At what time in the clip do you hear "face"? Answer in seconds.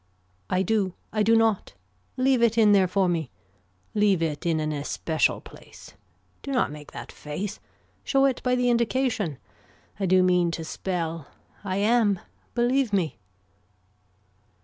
7.11-7.59